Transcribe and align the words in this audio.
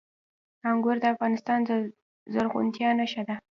انګور 0.69 0.97
د 1.01 1.05
افغانستان 1.13 1.59
د 1.67 1.69
زرغونتیا 2.33 2.89
نښه 2.99 3.21
ده. 3.27 3.35